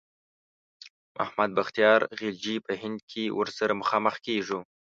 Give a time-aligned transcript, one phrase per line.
[1.17, 4.59] محمد بختیار خلجي په هند کې ورسره مخامخ کیږو.